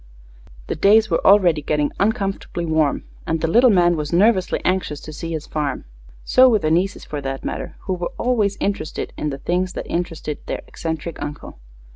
[0.65, 5.13] The days were already getting uncomfortably warm, and the little man was nervously anxious to
[5.13, 5.85] see his farm.
[6.23, 9.85] So were the nieces, for that matter, who were always interested in the things that
[9.85, 11.59] interested their eccentric uncle.